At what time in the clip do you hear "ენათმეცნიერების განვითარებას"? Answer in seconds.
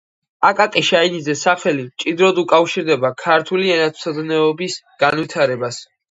3.75-5.79